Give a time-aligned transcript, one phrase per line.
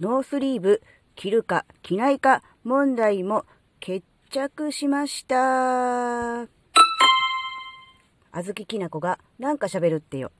[0.00, 0.80] ノースリーブ
[1.16, 3.44] 着るか着ないか問題も
[3.80, 6.42] 決着しました。
[6.42, 6.46] あ
[8.44, 10.30] ずききなこがなんか喋るってよ。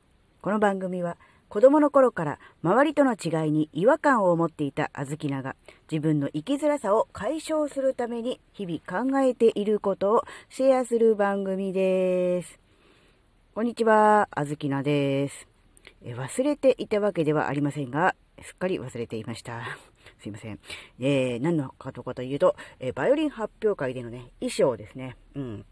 [0.42, 1.16] この番組は
[1.48, 5.57] 子供の頃から周りとの違いに違和感を持っていたあずきなが
[5.90, 12.61] 自分の生きづらさを解消するために日々考えていることをシェアする番組です。
[13.56, 15.57] こんにちは、あずきなです。
[16.05, 19.62] 忘れていたわけではありませんが、すっかり忘れていました。
[20.21, 20.59] すいません。
[21.01, 25.16] えー、何のことかというと、えー、バイオリン発表会でのね、衣装ですね。
[25.34, 25.66] うん。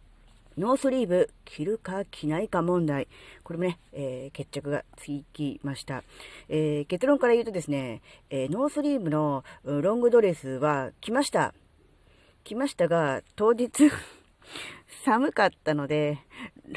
[0.59, 3.09] ノースリーブ着るか着ないか問題。
[3.45, 6.03] これもね、えー、決着がつきました。
[6.49, 8.01] えー、結論から言うとですね、
[8.31, 11.55] えー、ノースリーブのロングドレスは着ました。
[12.43, 13.91] 着ましたが、当日
[15.07, 16.19] 寒かったので、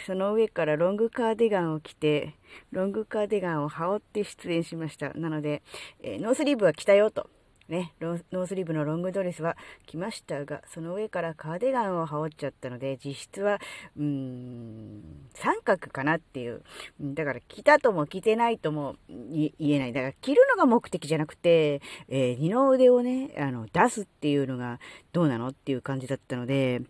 [0.06, 2.36] その上からロングカーディガンを着て、
[2.72, 5.16] ロングカーディガンを羽織って出演しました。
[5.16, 5.64] なので、
[6.04, 7.28] えー、ノースリーブは着たよと。
[7.68, 13.60] ね、ノースリーブのロングドレスは着ましたが、その上からカーディガンを羽織っちゃったので、実質は、
[13.98, 15.02] うーん、
[15.34, 16.62] 三角かなっていう。
[17.02, 19.94] だから着たとも着てないとも言えない。
[19.94, 24.80] だから着るのが目的じゃなくて、えー、二の腕をね、あの、出すっていうのが
[25.14, 26.84] どうなのっていう感じだったので、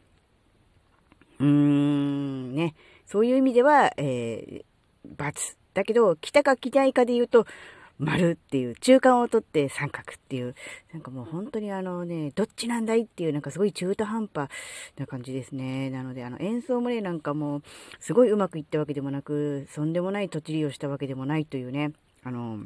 [1.40, 2.76] うーん、ね。
[3.06, 5.56] そういう意味では、えー、×。
[5.73, 7.45] だけど、来たか来ないかで言うと、
[8.00, 10.56] 丸っていう、中間を取って三角っていう、
[10.94, 14.50] なんかもう本当にあのね、どっちなんだいっていう、なんかすごい中途半端
[14.98, 15.90] な感じですね。
[15.90, 17.64] なので、あの演奏もね、なんかもう、
[18.00, 21.92] すごいうまくいったわけでもなく、そんでもないとちりをしたわけでもないというね、
[22.23, 22.60] あの、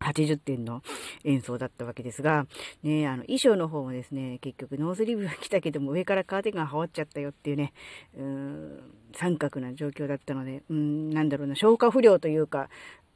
[0.00, 0.82] 80点の
[1.24, 2.46] 演奏だったわけですが、
[2.82, 7.72] ね、あの、衣装の方もですね、結局ノースリーブは着たけども上からカーディガン羽織っちゃったよっていうね、
[8.16, 8.80] うーん、
[9.14, 12.68] 三角な状況だったので、うん、なんだろうな、消化不良というか、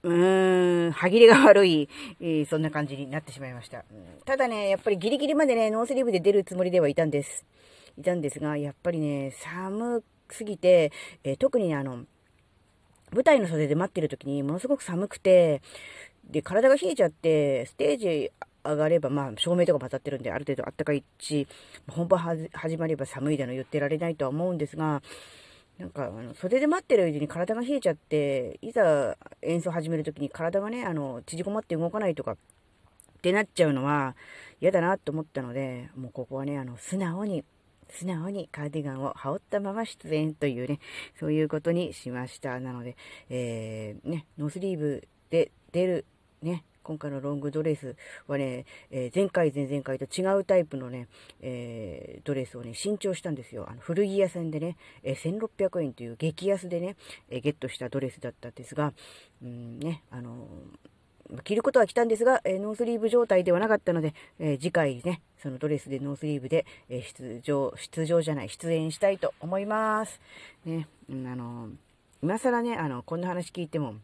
[0.03, 1.89] うーん、歯切れが悪い、
[2.21, 3.85] えー、そんな感じになってしまいました。
[4.27, 7.47] ただね、やっぱりギリギリまでね、ノースリーブで出るつもりではいたんです。
[7.99, 10.93] いたんですが、やっぱりね、寒すぎて、
[11.23, 12.05] えー、特にあの、
[13.12, 15.62] 舞台の袖で待ってる時にものすごく寒くて、
[16.31, 18.31] で、体が冷えちゃって、ステージ
[18.65, 21.47] 上がれば、まあ、照明とかも当たってるんで、ある程度暖かいし、
[21.89, 25.03] 本番始まれば寒いだの言ってられないとは思うんですが、
[25.79, 32.37] なんか、あの、袖で待ってるうちに体が冷えちゃって、いざ演奏始めるときに体がね、あの、縮こまって動かないとかっ
[33.23, 34.15] てなっちゃうのは
[34.61, 37.45] 嫌だなと思ったので、もうここはね、あの、素直に、
[37.89, 40.79] 素直にカーディガンを羽織ったまま出演というね、
[41.19, 42.61] そういうことにしました。
[42.61, 42.97] なので、
[43.29, 46.05] えー、ね、ノースリーブで出る
[46.44, 47.97] ね、今回のロングドレス
[48.28, 51.09] はね、えー、前回、前々回と違うタイプのね、
[51.41, 53.66] えー、ドレスをね、新調したんですよ。
[53.69, 56.97] あの古着屋さんでね、えー、1600円という激安でね、
[57.31, 58.93] えゲットしたドレスだったんですが、
[59.43, 60.47] うんね、あの
[61.43, 70.21] 着ることは着たんですが、えノースリーブ状態ではなかったので、え次回ね、そのドレスでノースリーブで、え出場、出場じゃない、出演したいと思います。
[70.66, 71.71] ね、うん、あの
[72.22, 73.97] 今更ね、あの、こんな話聞いても、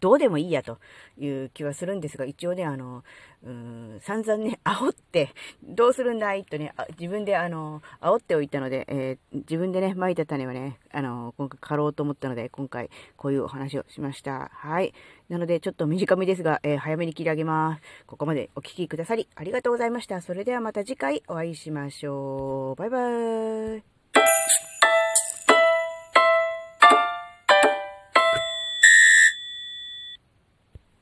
[0.00, 0.78] どうでもいいやと
[1.18, 3.04] いう気はするんですが、一応ね、あの、
[3.44, 5.30] うん、散々ね、 煽って、
[5.62, 14.50] どうするんだいとね、自分であの、煽っておいたので、えー、自分でね、撒いた種はね、あの、今回刈ろうと思ったので、今回こういうお話をしました。
[14.52, 14.92] はい。
[15.28, 17.82] なので、ちょっと短めですが、えー、早めに切り上げます。
[18.06, 20.20] ここまでお聴きくださり、ありがとうございました。
[20.20, 22.74] それではまた次回お会いしましょう。
[22.76, 23.99] バイバーイ。